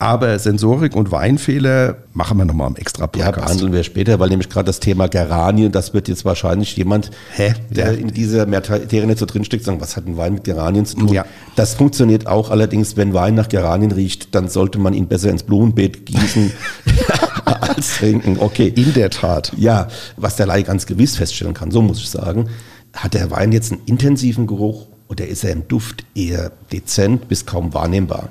[0.00, 3.36] Aber Sensorik und Weinfehler machen wir nochmal im extra Podcast.
[3.36, 7.12] Ja, behandeln wir später, weil nämlich gerade das Thema Geranien, das wird jetzt wahrscheinlich jemand,
[7.32, 7.54] Hä?
[7.70, 10.96] der in dieser Materie nicht so drinsteckt, sagen, was hat ein Wein mit Geranien zu
[10.96, 11.08] tun?
[11.08, 11.24] Ja.
[11.54, 15.44] Das funktioniert auch allerdings, wenn Wein nach Geranien riecht, dann sollte man ihn besser ins
[15.44, 16.50] Blumenbeet gießen
[17.44, 18.38] als trinken.
[18.40, 18.72] Okay.
[18.74, 19.52] In der Tat.
[19.56, 22.48] Ja, was der Laie ganz gewiss feststellen kann, so muss ich sagen,
[22.94, 27.46] hat der Wein jetzt einen intensiven Geruch oder ist er im Duft eher dezent bis
[27.46, 28.30] kaum wahrnehmbar?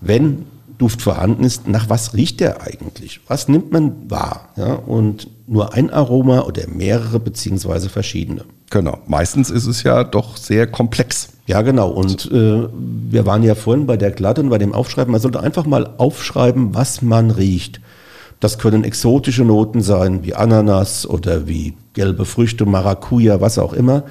[0.00, 0.46] Wenn
[0.78, 3.20] Duft vorhanden ist, nach was riecht der eigentlich?
[3.28, 4.48] Was nimmt man wahr?
[4.56, 8.44] Ja, und nur ein Aroma oder mehrere beziehungsweise verschiedene.
[8.70, 8.98] Genau.
[9.06, 11.28] Meistens ist es ja doch sehr komplex.
[11.46, 11.90] Ja, genau.
[11.90, 15.12] Und äh, wir waren ja vorhin bei der Glatte und bei dem Aufschreiben.
[15.12, 17.80] Man sollte einfach mal aufschreiben, was man riecht.
[18.40, 24.04] Das können exotische Noten sein, wie Ananas oder wie gelbe Früchte, Maracuja, was auch immer.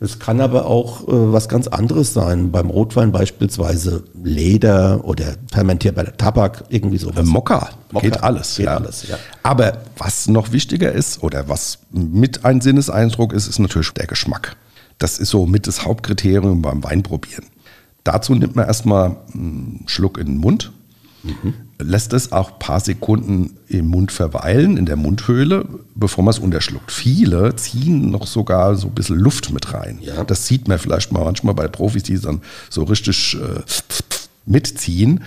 [0.00, 2.52] Es kann aber auch äh, was ganz anderes sein.
[2.52, 7.26] Beim Rotwein beispielsweise Leder oder fermentierbarer Tabak, irgendwie sowas.
[7.26, 8.56] Mokka, Mokka geht alles.
[8.56, 8.76] Geht ja.
[8.76, 9.18] alles ja.
[9.42, 14.56] Aber was noch wichtiger ist oder was mit ein Sinneseindruck ist, ist natürlich der Geschmack.
[14.98, 17.46] Das ist so mit das Hauptkriterium beim Weinprobieren.
[18.04, 20.72] Dazu nimmt man erstmal einen Schluck in den Mund
[21.22, 21.54] Mhm.
[21.80, 25.64] Lässt es auch ein paar Sekunden im Mund verweilen, in der Mundhöhle,
[25.94, 26.90] bevor man es unterschluckt.
[26.90, 29.98] Viele ziehen noch sogar so ein bisschen Luft mit rein.
[30.00, 30.24] Ja.
[30.24, 33.60] Das sieht man vielleicht mal manchmal bei Profis, die dann so richtig äh,
[34.44, 35.22] mitziehen.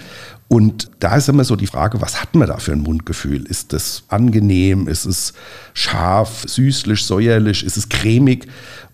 [0.50, 3.46] Und da ist immer so die Frage, was hat man da für ein Mundgefühl?
[3.46, 4.90] Ist das angenehm?
[4.90, 5.34] Ist es
[5.74, 7.64] scharf, süßlich, säuerlich?
[7.64, 8.48] Ist es cremig?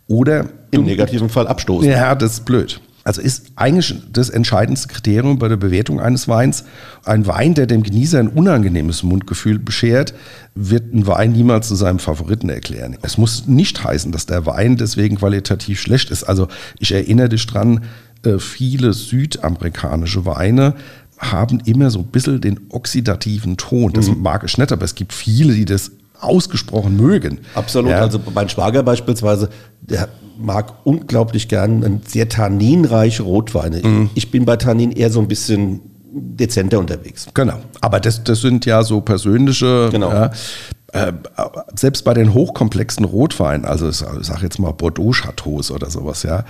[0.08, 1.89] Oder im negativen Fall abstoßen.
[1.89, 2.80] Ja, das ist blöd.
[3.08, 6.65] Also ist eigentlich das entscheidendste Kriterium bei der Bewertung eines Weins.
[7.06, 10.13] Ein Wein, der dem Genießer ein unangenehmes Mundgefühl beschert,
[10.56, 12.98] wird ein Wein niemals zu seinem Favoriten erklären.
[13.04, 16.26] Es muss nicht heißen, dass der Wein deswegen qualitativ schlecht ist.
[16.26, 17.86] Also ich erinnere dich dran,
[18.26, 20.76] äh, viele südamerikanische Weine
[21.17, 23.93] haben immer so ein bisschen den oxidativen Ton.
[23.93, 24.22] Das mhm.
[24.22, 27.40] mag ich nicht, aber es gibt viele, die das ausgesprochen mögen.
[27.56, 27.92] Absolut.
[27.92, 28.00] Ja.
[28.00, 29.50] Also mein Schwager beispielsweise,
[29.82, 33.82] der mag unglaublich gern sehr tanninreiche Rotweine.
[33.84, 34.10] Mhm.
[34.14, 37.28] Ich bin bei Tannin eher so ein bisschen dezenter unterwegs.
[37.34, 37.60] Genau.
[37.82, 39.90] Aber das, das sind ja so persönliche.
[39.92, 40.12] Genau.
[40.12, 40.32] Ja,
[40.94, 41.12] äh,
[41.76, 46.46] selbst bei den hochkomplexen Rotweinen, also ich sage jetzt mal Bordeaux-Chateaus oder sowas, ja,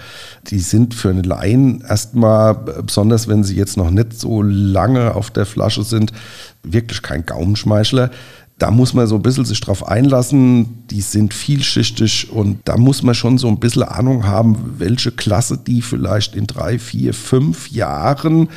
[0.48, 5.32] die sind für einen Laien erstmal, besonders wenn sie jetzt noch nicht so lange auf
[5.32, 6.14] der Flasche sind,
[6.64, 8.12] wirklich kein Gaumenschmeichler
[8.60, 10.88] da muss man so ein bisschen sich drauf einlassen.
[10.88, 15.58] Die sind vielschichtig und da muss man schon so ein bisschen Ahnung haben, welche Klasse
[15.58, 18.50] die vielleicht in drei, vier, fünf Jahren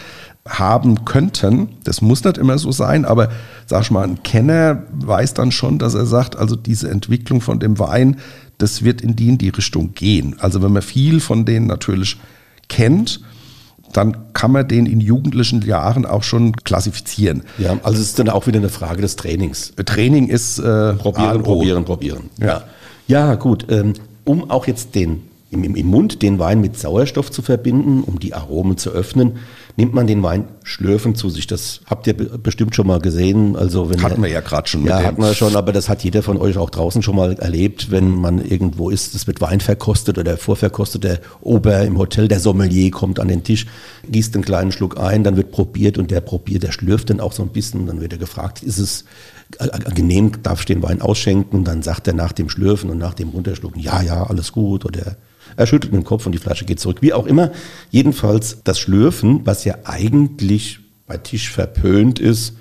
[0.48, 1.68] haben könnten.
[1.84, 3.28] Das muss nicht immer so sein, aber
[3.66, 7.60] sag ich mal, ein Kenner weiß dann schon, dass er sagt, also diese Entwicklung von
[7.60, 8.16] dem Wein,
[8.56, 10.36] das wird in die in die Richtung gehen.
[10.38, 12.16] Also wenn man viel von denen natürlich
[12.68, 13.20] kennt,
[13.92, 17.42] dann kann man den in jugendlichen Jahren auch schon klassifizieren.
[17.59, 19.72] Ja, also es ist dann auch wieder eine Frage des Trainings.
[19.85, 22.31] Training ist äh, probieren, probieren, probieren.
[22.38, 22.62] Ja,
[23.07, 23.66] ja gut.
[23.70, 28.20] Ähm, um auch jetzt den im, im Mund den Wein mit Sauerstoff zu verbinden, um
[28.20, 29.38] die Aromen zu öffnen,
[29.80, 31.46] nimmt man den Wein schlürfen zu sich.
[31.46, 33.56] Das habt ihr bestimmt schon mal gesehen.
[33.56, 34.84] Also wenn hatten wir ja gerade schon.
[34.84, 37.90] Ja, hatten wir schon, aber das hat jeder von euch auch draußen schon mal erlebt,
[37.90, 42.40] wenn man irgendwo ist, es wird Wein verkostet oder vorverkostet, der Ober im Hotel, der
[42.40, 43.66] Sommelier kommt an den Tisch,
[44.06, 47.32] gießt einen kleinen Schluck ein, dann wird probiert und der probiert, der schlürft dann auch
[47.32, 49.06] so ein bisschen, dann wird er gefragt, ist es
[49.94, 51.60] genehm, darf ich den Wein ausschenken?
[51.60, 54.84] Und dann sagt er nach dem Schlürfen und nach dem Runterschlucken, ja, ja, alles gut
[54.84, 55.16] oder
[55.57, 56.98] er schüttelt den Kopf und die Flasche geht zurück.
[57.00, 57.53] Wie auch immer.
[57.90, 62.55] Jedenfalls das Schlürfen, was ja eigentlich bei Tisch verpönt ist,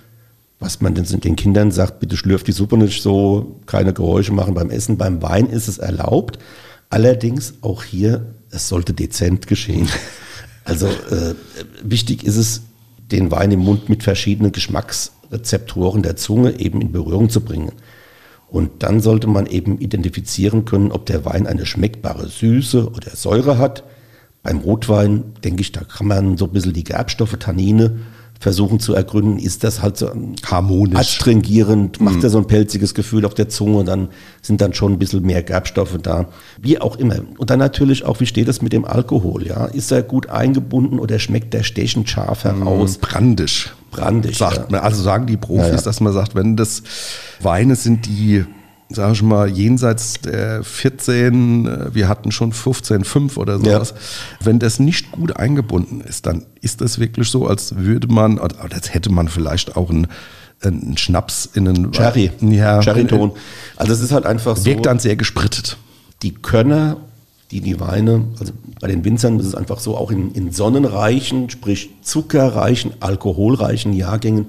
[0.60, 4.70] was man den Kindern sagt, bitte schlürft die Suppe nicht so, keine Geräusche machen beim
[4.70, 4.98] Essen.
[4.98, 6.38] Beim Wein ist es erlaubt.
[6.90, 9.88] Allerdings auch hier, es sollte dezent geschehen.
[10.66, 11.34] Also äh,
[11.82, 12.62] wichtig ist es,
[13.12, 17.72] den Wein im Mund mit verschiedenen Geschmacksrezeptoren der Zunge eben in Berührung zu bringen.
[18.50, 23.58] Und dann sollte man eben identifizieren können, ob der Wein eine schmeckbare Süße oder Säure
[23.58, 23.84] hat.
[24.42, 28.00] Beim Rotwein, denke ich, da kann man so ein bisschen die Gerbstoffe, Tannine
[28.40, 30.10] versuchen zu ergründen, ist das halt so
[30.46, 32.24] harmonisch, astringierend, macht mhm.
[32.24, 34.08] er so ein pelziges Gefühl auf der Zunge, dann
[34.42, 36.30] sind dann schon ein bisschen mehr Gerbstoffe da,
[36.62, 37.20] wie auch immer.
[37.38, 39.66] Und dann natürlich auch, wie steht das mit dem Alkohol, ja?
[39.66, 42.98] Ist er gut eingebunden oder schmeckt der stechend scharf heraus?
[42.98, 43.76] Mhm, brandisch.
[43.92, 44.38] Brandisch.
[44.38, 45.82] Sagt man, also sagen die Profis, ja, ja.
[45.82, 46.84] dass man sagt, wenn das
[47.42, 48.46] Weine sind, die
[48.90, 53.92] sag ich mal, jenseits der 14, äh, wir hatten schon 15, 5 oder sowas.
[53.92, 54.46] Ja.
[54.46, 58.56] Wenn das nicht gut eingebunden ist, dann ist das wirklich so, als würde man, oder
[58.72, 60.08] als hätte man vielleicht auch einen,
[60.62, 63.34] einen Schnaps in einen Cherry, ja, Cherry-Ton.
[63.76, 64.66] Also es ist halt einfach so.
[64.66, 65.78] Wirkt dann sehr gesprittet.
[66.24, 66.98] Die Könner,
[67.52, 71.50] die die Weine, also bei den Winzern ist es einfach so, auch in, in sonnenreichen,
[71.50, 74.48] sprich zuckerreichen, alkoholreichen Jahrgängen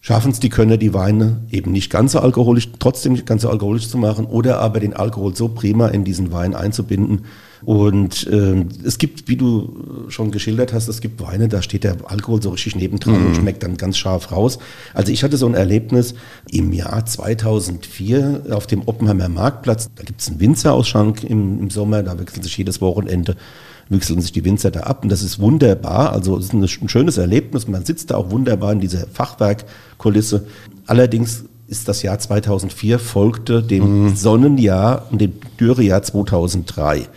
[0.00, 3.50] schaffen es die Könner, die Weine eben nicht ganz so alkoholisch, trotzdem nicht ganz so
[3.50, 7.24] alkoholisch zu machen oder aber den Alkohol so prima in diesen Wein einzubinden.
[7.64, 11.96] Und äh, es gibt, wie du schon geschildert hast, es gibt Weine, da steht der
[12.04, 13.26] Alkohol so richtig nebendran mhm.
[13.26, 14.58] und schmeckt dann ganz scharf raus.
[14.94, 16.14] Also ich hatte so ein Erlebnis
[16.50, 19.90] im Jahr 2004 auf dem Oppenheimer Marktplatz.
[19.94, 23.36] Da gibt es einen Winzerausschank im, im Sommer, da wechseln sich jedes Wochenende
[23.90, 26.12] wechseln sich die Winzer da ab und das ist wunderbar.
[26.12, 27.68] Also es ist ein schönes Erlebnis.
[27.68, 30.46] Man sitzt da auch wunderbar in dieser Fachwerkkulisse.
[30.86, 34.16] Allerdings ist das Jahr 2004 folgte dem mhm.
[34.16, 37.08] Sonnenjahr und dem Dürrejahr 2003.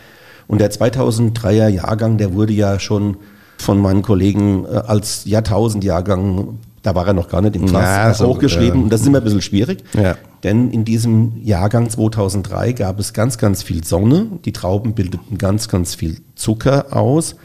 [0.52, 3.16] Und der 2003er Jahrgang, der wurde ja schon
[3.56, 8.26] von meinen Kollegen äh, als Jahrtausendjahrgang da war er noch gar nicht im Klass ja,
[8.26, 8.80] hochgeschrieben.
[8.80, 8.84] Ja.
[8.84, 9.84] Und das ist immer ein bisschen schwierig.
[9.94, 10.16] Ja.
[10.42, 14.26] Denn in diesem Jahrgang 2003 gab es ganz, ganz viel Sonne.
[14.44, 17.36] Die Trauben bildeten ganz, ganz viel Zucker aus.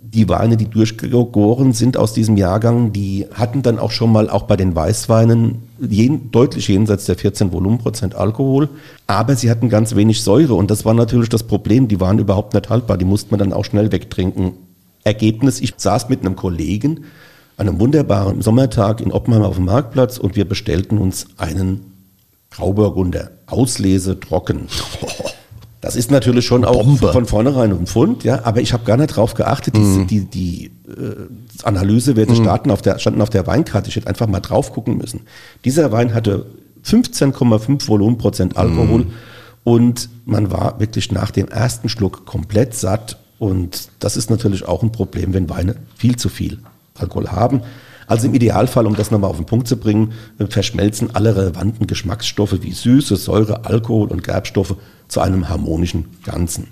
[0.00, 4.44] Die Weine, die durchgegoren sind aus diesem Jahrgang, die hatten dann auch schon mal auch
[4.44, 8.68] bei den Weißweinen jen, deutlich jenseits der 14 Volumenprozent Alkohol.
[9.08, 10.54] Aber sie hatten ganz wenig Säure.
[10.54, 11.88] Und das war natürlich das Problem.
[11.88, 12.96] Die waren überhaupt nicht haltbar.
[12.96, 14.52] Die musste man dann auch schnell wegtrinken.
[15.02, 17.00] Ergebnis, ich saß mit einem Kollegen
[17.56, 21.92] an einem wunderbaren Sommertag in Oppenheim auf dem Marktplatz und wir bestellten uns einen
[22.50, 23.32] Grauburgunder.
[23.46, 24.68] Auslese trocken.
[25.80, 27.12] Das ist natürlich schon auch Bombe.
[27.12, 29.78] von vornherein ein Pfund, ja, aber ich habe gar nicht drauf geachtet.
[29.78, 30.06] Mm.
[30.08, 32.36] Die, die, die äh, Analysewerte mm.
[32.36, 33.88] standen, auf der, standen auf der Weinkarte.
[33.88, 35.20] Ich hätte einfach mal drauf gucken müssen.
[35.64, 36.46] Dieser Wein hatte
[36.84, 39.12] 15,5 Volumenprozent Alkohol mm.
[39.62, 43.18] und man war wirklich nach dem ersten Schluck komplett satt.
[43.38, 46.58] Und das ist natürlich auch ein Problem, wenn Weine viel zu viel
[46.96, 47.62] Alkohol haben.
[48.08, 50.12] Also im Idealfall, um das nochmal auf den Punkt zu bringen,
[50.48, 54.76] verschmelzen alle relevanten Geschmacksstoffe wie Süße, Säure, Alkohol und Gerbstoffe
[55.08, 56.68] zu einem harmonischen Ganzen.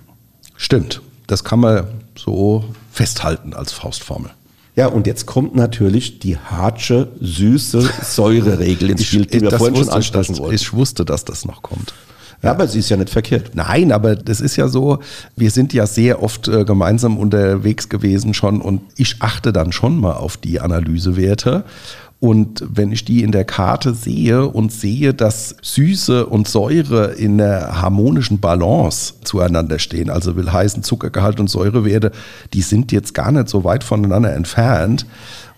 [0.57, 1.85] Stimmt, das kann man
[2.17, 4.31] so festhalten als Faustformel.
[4.77, 9.89] Ja, und jetzt kommt natürlich die Hartsche, süße Säureregel ins Spiel, die wir vorhin schon
[9.91, 10.55] ansprechen wollten.
[10.55, 11.95] Ich wusste, dass das noch kommt.
[12.43, 13.53] Ja, aber sie ist ja nicht verkehrt.
[13.55, 14.99] Nein, aber das ist ja so,
[15.37, 19.99] wir sind ja sehr oft äh, gemeinsam unterwegs gewesen schon und ich achte dann schon
[19.99, 21.65] mal auf die Analysewerte.
[22.19, 27.37] Und wenn ich die in der Karte sehe und sehe, dass Süße und Säure in
[27.37, 32.13] der harmonischen Balance zueinander stehen, also will heißen Zuckergehalt und Säurewerte,
[32.55, 35.05] die sind jetzt gar nicht so weit voneinander entfernt.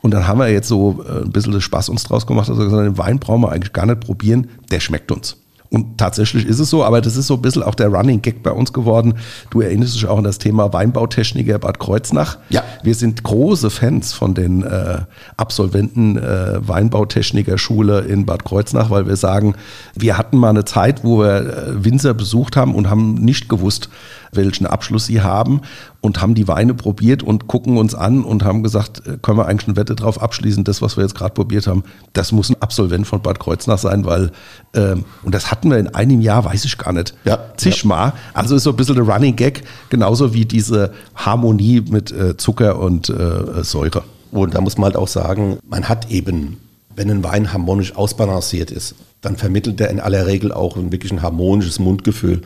[0.01, 2.85] Und dann haben wir jetzt so äh, ein bisschen Spaß uns draus gemacht, also gesagt,
[2.85, 5.37] den Wein brauchen wir eigentlich gar nicht probieren, der schmeckt uns.
[5.71, 8.43] Und tatsächlich ist es so, aber das ist so ein bisschen auch der Running Gag
[8.43, 9.15] bei uns geworden.
[9.51, 12.39] Du erinnerst dich auch an das Thema Weinbautechniker Bad Kreuznach.
[12.49, 12.65] Ja.
[12.83, 15.01] Wir sind große Fans von den äh,
[15.37, 19.57] Absolventen äh, Weinbautechniker-Schule in Bad Kreuznach, weil wir sagen,
[19.95, 23.91] wir hatten mal eine Zeit, wo wir äh, Winzer besucht haben und haben nicht gewusst,
[24.33, 25.63] welchen Abschluss sie haben
[26.01, 29.47] und haben die Weine probiert und gucken uns an und haben gesagt, äh, können wir
[29.47, 32.57] eigentlich eine Wette drauf abschließen, das, was wir jetzt gerade probiert haben, das muss ein
[32.61, 34.31] Absolvent von Bad Kreuznach sein, weil,
[34.75, 38.09] ähm, und das hatten wir in einem Jahr, weiß ich gar nicht, ja, zigmal.
[38.09, 38.15] Ja.
[38.35, 42.79] Also ist so ein bisschen der Running Gag, genauso wie diese Harmonie mit äh, Zucker
[42.79, 44.03] und äh, Säure.
[44.31, 46.59] Und da muss man halt auch sagen, man hat eben,
[46.95, 51.13] wenn ein Wein harmonisch ausbalanciert ist, dann vermittelt er in aller Regel auch ein wirklich
[51.13, 52.43] ein harmonisches Mundgefühl.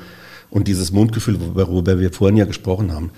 [0.52, 3.10] Und dieses Mundgefühl, worüber wir vorhin ja gesprochen haben,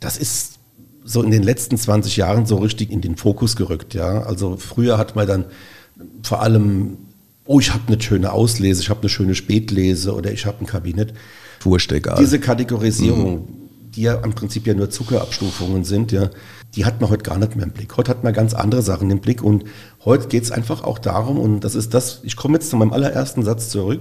[0.00, 0.58] das ist
[1.04, 3.94] so in den letzten 20 Jahren so richtig in den Fokus gerückt.
[3.94, 4.24] Ja?
[4.24, 5.44] Also früher hat man dann
[6.24, 6.96] vor allem,
[7.46, 10.66] oh, ich habe eine schöne Auslese, ich habe eine schöne Spätlese oder ich habe ein
[10.66, 11.14] Kabinett.
[11.62, 12.16] Wurscht egal.
[12.18, 13.48] Diese Kategorisierung, mhm.
[13.94, 16.28] die ja im Prinzip ja nur Zuckerabstufungen sind, ja,
[16.74, 17.96] die hat man heute gar nicht mehr im Blick.
[17.96, 19.62] Heute hat man ganz andere Sachen im Blick und
[20.04, 22.92] heute geht es einfach auch darum, und das ist das, ich komme jetzt zu meinem
[22.92, 24.00] allerersten Satz zurück,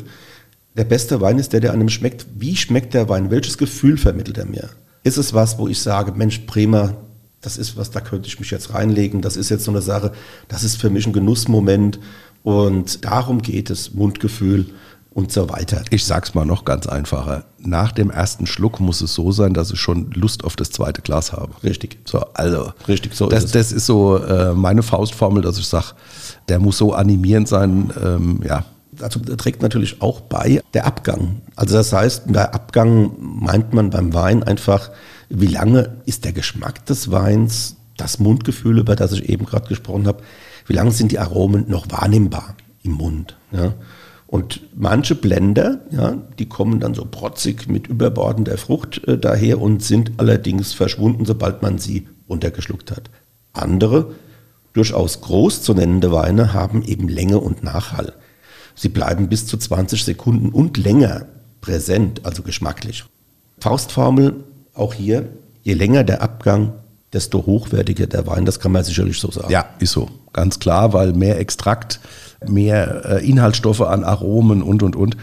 [0.76, 2.26] der beste Wein ist der, der einem schmeckt.
[2.36, 3.32] Wie schmeckt der Wein?
[3.32, 4.70] Welches Gefühl vermittelt er mir?
[5.04, 6.96] Ist es was, wo ich sage, Mensch, Bremer,
[7.42, 9.22] das ist was, da könnte ich mich jetzt reinlegen.
[9.22, 10.14] Das ist jetzt so eine Sache,
[10.48, 12.00] das ist für mich ein Genussmoment.
[12.44, 14.68] Und darum geht es, Mundgefühl.
[15.14, 15.84] und so weiter.
[15.92, 17.46] Ich sag's mal noch ganz einfacher.
[17.60, 21.02] Nach dem ersten Schluck muss es so sein, dass ich schon Lust auf das zweite
[21.02, 21.54] Glas habe.
[21.64, 22.00] Richtig.
[22.06, 22.74] So, also.
[22.88, 25.94] Richtig, so das, ist Das ist so äh, meine Faustformel, dass ich sage,
[26.50, 28.66] der muss so animierend sein, ähm, ja.
[28.98, 31.42] Dazu trägt natürlich auch bei der Abgang.
[31.56, 34.92] Also das heißt, bei Abgang meint man beim Wein einfach,
[35.30, 40.08] wie lange ist der Geschmack des Weins, das Mundgefühl, über das ich eben gerade gesprochen
[40.08, 40.24] habe,
[40.68, 43.36] wie lange sind die Aromen noch wahrnehmbar im Mund.
[43.52, 43.74] Ja?
[44.34, 49.84] Und manche Blender, ja, die kommen dann so protzig mit überbordender Frucht äh, daher und
[49.84, 53.12] sind allerdings verschwunden, sobald man sie runtergeschluckt hat.
[53.54, 54.16] Andere,
[54.74, 58.14] durchaus groß zu nennende Weine, haben eben Länge und Nachhall.
[58.76, 61.26] Sie bleiben bis zu 20 Sekunden und länger
[61.62, 63.06] präsent, also geschmacklich.
[63.60, 65.30] Faustformel auch hier,
[65.62, 66.74] je länger der Abgang,
[67.14, 69.52] desto hochwertiger der Wein, das kann man sicherlich so sagen.
[69.52, 72.00] Ja, ist so, ganz klar, weil mehr Extrakt
[72.48, 75.18] mehr äh, Inhaltsstoffe an Aromen und, und, und.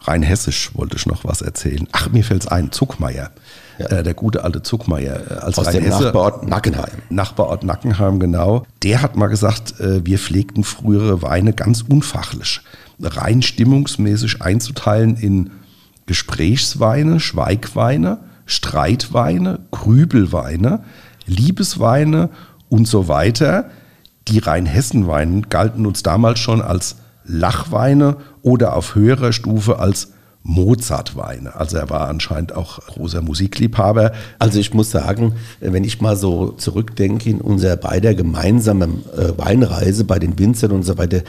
[0.00, 1.88] Rein hessisch wollte ich noch was erzählen.
[1.92, 3.30] Ach, mir fällt es ein, Zuckmeier.
[3.78, 3.86] Ja.
[3.86, 6.90] Äh, der gute alte Zuckmeier äh, als Aus dem Nachbarort Nackenheim.
[7.10, 8.64] Nachbarort Nackenheim, genau.
[8.82, 12.60] Der hat mal gesagt, äh, wir pflegten frühere Weine ganz unfachlich,
[13.00, 15.50] rein stimmungsmäßig einzuteilen in
[16.06, 20.84] Gesprächsweine, Schweigweine, Streitweine, Grübelweine,
[21.26, 22.30] Liebesweine
[22.68, 23.70] und so weiter.
[24.26, 30.12] Die Rheinhessen-Weine galten uns damals schon als Lachweine oder auf höherer Stufe als
[30.48, 31.54] Mozart-Weine.
[31.56, 34.12] Also er war anscheinend auch großer Musikliebhaber.
[34.38, 40.04] Also ich muss sagen, wenn ich mal so zurückdenke in unser beider gemeinsamen äh, Weinreise
[40.04, 41.20] bei den Winzern und so weiter,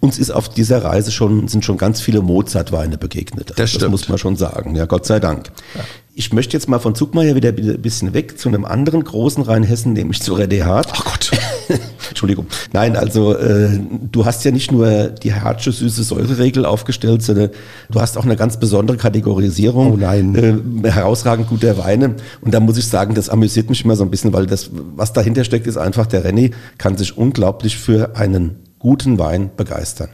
[0.00, 3.52] uns ist auf dieser Reise schon, sind schon ganz viele Mozart-Weine begegnet.
[3.56, 4.74] Das, das muss man schon sagen.
[4.74, 5.52] Ja, Gott sei Dank.
[5.76, 5.82] Ja.
[6.16, 9.92] Ich möchte jetzt mal von Zugmeier wieder ein bisschen weg zu einem anderen großen Rheinhessen,
[9.92, 10.88] nämlich zu Rede Hart.
[10.92, 11.30] Ach Gott.
[12.08, 12.46] Entschuldigung.
[12.72, 13.78] Nein, also äh,
[14.10, 17.50] du hast ja nicht nur die Hartsche süße Säureregel aufgestellt, sondern
[17.90, 19.92] du hast auch eine ganz besondere Kategorisierung.
[19.92, 20.82] Oh nein.
[20.84, 22.16] Äh, herausragend guter Weine.
[22.40, 25.12] Und da muss ich sagen, das amüsiert mich immer so ein bisschen, weil das, was
[25.12, 30.10] dahinter steckt, ist einfach, der Renny kann sich unglaublich für einen guten Wein begeistern.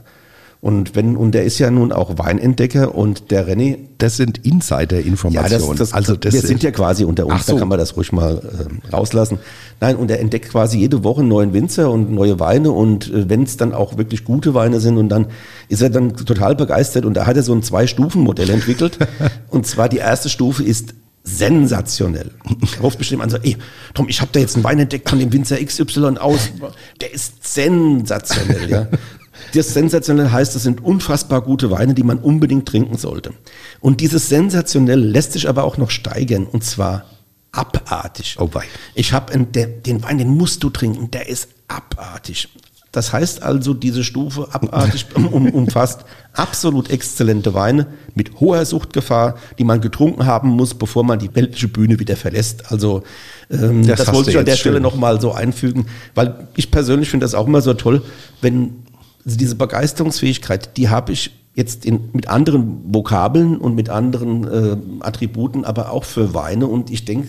[0.62, 3.79] Und wenn, und der ist ja nun auch Weinentdecker und der René.
[3.96, 5.51] Das sind Insider-Informationen.
[5.51, 7.55] Ja, das, das, also das wir sind ja quasi unter uns, so.
[7.55, 9.38] da kann man das ruhig mal äh, rauslassen.
[9.81, 13.42] Nein, und er entdeckt quasi jede Woche neuen Winzer und neue Weine und äh, wenn
[13.44, 15.27] es dann auch wirklich gute Weine sind und dann
[15.68, 18.99] ist er dann total begeistert und da hat er so ein Zwei-Stufen-Modell entwickelt.
[19.49, 22.31] und zwar die erste Stufe ist sensationell.
[22.77, 23.57] Er ruft bestimmt an so, ey,
[23.94, 26.51] Tom, ich habe da jetzt einen Wein entdeckt von dem Winzer XY aus.
[27.01, 28.88] Der ist sensationell, ja.
[29.55, 33.33] Das sensationell heißt, das sind unfassbar gute Weine, die man unbedingt trinken sollte.
[33.81, 37.05] Und dieses sensationell lässt sich aber auch noch steigern und zwar
[37.53, 38.37] abartig.
[38.38, 38.64] Oh wei.
[38.94, 42.48] Ich habe den Wein, den musst du trinken, der ist abartig.
[42.92, 46.00] Das heißt also, diese Stufe abartig um, umfasst
[46.33, 51.68] absolut exzellente Weine mit hoher Suchtgefahr, die man getrunken haben muss, bevor man die weltliche
[51.68, 52.72] Bühne wieder verlässt.
[52.72, 53.03] Also
[53.48, 57.24] ähm, das, das wollte ich an der Stelle nochmal so einfügen, weil ich persönlich finde
[57.24, 58.03] das auch immer so toll,
[58.40, 58.80] wenn
[59.25, 64.77] also diese Begeisterungsfähigkeit, die habe ich jetzt in, mit anderen Vokabeln und mit anderen äh,
[65.01, 66.67] Attributen, aber auch für Weine.
[66.67, 67.29] Und ich denke,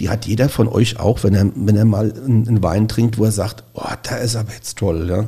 [0.00, 3.24] die hat jeder von euch auch, wenn er, wenn er mal einen Wein trinkt, wo
[3.24, 5.06] er sagt, oh, da ist aber jetzt toll.
[5.08, 5.26] Ja?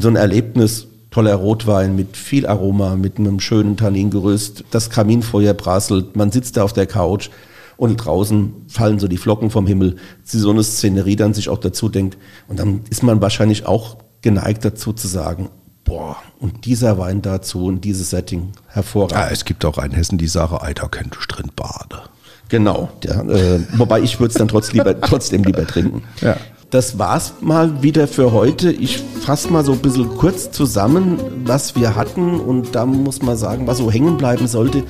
[0.00, 6.16] so ein Erlebnis, toller Rotwein mit viel Aroma, mit einem schönen Tanningerüst, das Kaminfeuer prasselt,
[6.16, 7.30] man sitzt da auf der Couch
[7.76, 9.96] und draußen fallen so die Flocken vom Himmel.
[10.24, 12.16] So eine Szenerie dann sich auch dazu denkt.
[12.48, 15.50] Und dann ist man wahrscheinlich auch geneigt dazu zu sagen,
[15.84, 19.12] boah, und dieser Wein dazu und dieses Setting hervorragend.
[19.20, 22.02] Ja, es gibt auch einen Hessen, die sagen, Alter, könnte ich drin bade.
[22.48, 26.02] Genau, ja, äh, wobei ich würde es dann trotz lieber, trotzdem lieber trinken.
[26.20, 26.36] Ja.
[26.70, 28.72] Das war's mal wieder für heute.
[28.72, 32.40] Ich fasse mal so ein bisschen kurz zusammen, was wir hatten.
[32.40, 34.82] Und da muss man sagen, was so hängen bleiben sollte,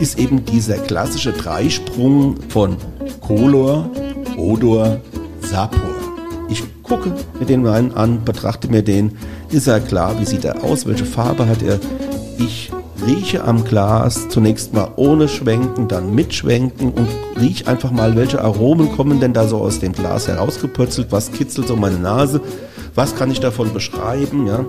[0.00, 2.76] ist eben dieser klassische Dreisprung von
[3.20, 3.88] Color,
[4.36, 5.00] Odor,
[5.42, 5.89] Sapor.
[6.90, 9.16] Gucke mir den Wein an, betrachte mir den.
[9.48, 10.18] Ist er klar?
[10.18, 10.86] Wie sieht er aus?
[10.86, 11.78] Welche Farbe hat er?
[12.36, 12.72] Ich
[13.06, 17.06] rieche am Glas zunächst mal ohne Schwenken, dann mit Schwenken und
[17.40, 21.68] rieche einfach mal, welche Aromen kommen denn da so aus dem Glas herausgepurzelt, was kitzelt
[21.68, 22.40] so meine Nase
[22.94, 24.64] was kann ich davon beschreiben, ja.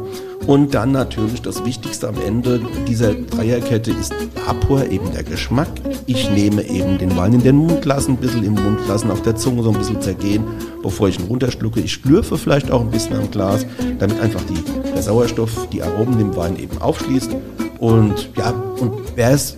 [0.48, 4.14] Und dann natürlich das Wichtigste am Ende dieser Dreierkette ist
[4.46, 5.70] Vapor, eben der Geschmack.
[6.08, 9.22] Ich nehme eben den Wein in den Mund lassen, ein bisschen im Mund lassen, auf
[9.22, 10.44] der Zunge so ein bisschen zergehen,
[10.82, 11.80] bevor ich ihn runterschlucke.
[11.80, 13.66] Ich schlürfe vielleicht auch ein bisschen am Glas,
[14.00, 17.36] damit einfach die, der Sauerstoff die Aromen im Wein eben aufschließt.
[17.80, 19.58] Und ja, und wer es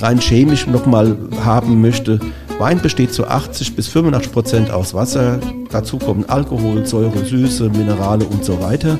[0.00, 2.20] rein chemisch nochmal haben möchte,
[2.58, 5.38] Wein besteht zu 80 bis 85 Prozent aus Wasser.
[5.70, 8.98] Dazu kommen Alkohol, Säure, Süße, Minerale und so weiter.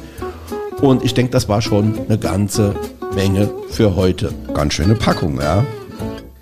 [0.81, 2.77] Und ich denke, das war schon eine ganze
[3.17, 4.33] Menge für heute.
[4.55, 5.67] Ganz schöne Packung, ja.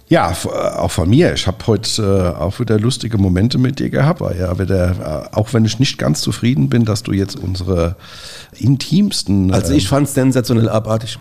[0.09, 1.33] Ja, äh, auch von mir.
[1.33, 4.21] Ich habe heute äh, auch wieder lustige Momente mit dir gehabt.
[4.39, 7.97] Ja, wieder, äh, auch wenn ich nicht ganz zufrieden bin, dass du jetzt unsere
[8.53, 9.53] intimsten.
[9.53, 11.19] Also ich fand es sensationell abartig.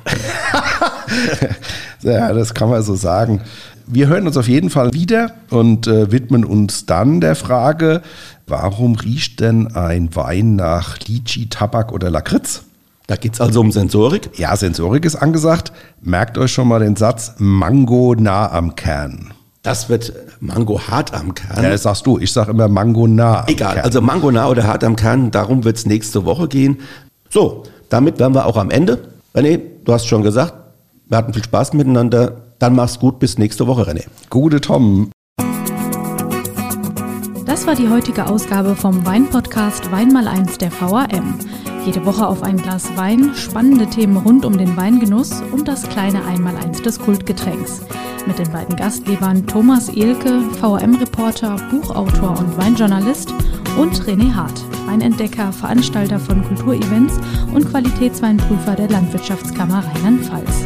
[2.02, 3.42] ja, das kann man so sagen.
[3.88, 8.02] Wir hören uns auf jeden Fall wieder und äh, widmen uns dann der Frage,
[8.48, 12.64] warum riecht denn ein Wein nach Litschi, Tabak oder Lakritz?
[13.08, 14.32] Da geht es also um Sensorik?
[14.40, 15.72] Ja, Sensorik ist angesagt.
[16.02, 19.34] Merkt euch schon mal den Satz Mango nah am Kern.
[19.62, 21.64] Das wird Mango hart am Kern.
[21.64, 22.18] Ja, das sagst du.
[22.18, 23.86] Ich sage immer Mango nah am Egal, Kern.
[23.86, 26.80] also Mango nah oder hart am Kern, darum wird es nächste Woche gehen.
[27.30, 29.10] So, damit wären wir auch am Ende.
[29.36, 30.54] René, du hast schon gesagt,
[31.08, 32.45] wir hatten viel Spaß miteinander.
[32.60, 34.06] Dann mach's gut, bis nächste Woche, René.
[34.30, 35.12] Gute Tom.
[37.46, 41.40] Das war die heutige Ausgabe vom Weinpodcast Wein mal eins der VAM.
[41.86, 46.26] Jede Woche auf ein Glas Wein, spannende Themen rund um den Weingenuss und das kleine
[46.26, 47.82] Einmaleins des Kultgetränks.
[48.26, 53.32] Mit den beiden Gastgebern Thomas Ehlke, VRM-Reporter, Buchautor und Weinjournalist
[53.78, 57.20] und René Hart, Weinentdecker, Veranstalter von Kulturevents
[57.54, 60.66] und Qualitätsweinprüfer der Landwirtschaftskammer Rheinland-Pfalz.